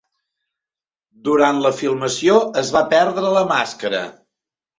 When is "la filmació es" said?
1.65-2.73